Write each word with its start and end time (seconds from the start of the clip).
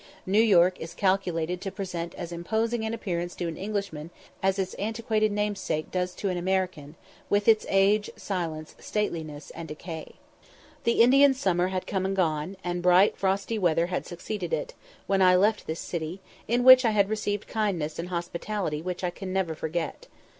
New 0.25 0.41
York 0.41 0.79
is 0.79 0.95
calculated 0.95 1.61
to 1.61 1.69
present 1.71 2.15
as 2.15 2.31
imposing 2.31 2.83
an 2.83 2.91
appearance 2.91 3.35
to 3.35 3.47
an 3.47 3.55
Englishman 3.55 4.09
as 4.41 4.57
its 4.57 4.73
antiquated 4.79 5.31
namesake 5.31 5.91
does 5.91 6.15
to 6.15 6.29
an 6.29 6.37
American, 6.39 6.95
with 7.29 7.47
its 7.47 7.67
age, 7.69 8.09
silence, 8.15 8.73
stateliness, 8.79 9.51
and 9.51 9.67
decay. 9.67 10.13
The 10.85 11.03
Indian 11.03 11.35
summer 11.35 11.67
had 11.67 11.85
come 11.85 12.03
and 12.03 12.15
gone, 12.15 12.57
and 12.63 12.81
bright 12.81 13.15
frosty 13.15 13.59
weather 13.59 13.85
had 13.93 14.07
succeeded 14.07 14.53
it, 14.53 14.73
when 15.05 15.21
I 15.21 15.35
left 15.35 15.67
this 15.67 15.79
city, 15.79 16.19
in 16.47 16.63
which 16.63 16.83
I 16.83 16.89
had 16.97 17.07
received 17.07 17.45
kindness 17.47 17.99
and 17.99 18.09
hospitality 18.09 18.81
which 18.81 19.03
I 19.03 19.11
can 19.11 19.31
never 19.31 19.53
forget. 19.53 20.07